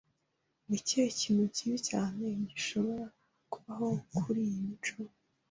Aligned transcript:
Ni 0.67 0.75
ikihe 0.79 1.07
kintu 1.19 1.43
kibi 1.55 1.77
cyane 1.89 2.23
gishobora 2.49 3.05
kubaho 3.51 3.87
kuriyi 4.17 4.59
mico? 4.67 4.97